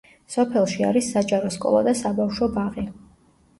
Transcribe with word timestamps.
სოფელში 0.35 0.85
არის 0.87 1.09
საჯარო 1.17 1.53
სკოლა 1.57 1.85
და 1.91 1.95
საბავშვო 2.01 2.51
ბაღი. 2.59 2.89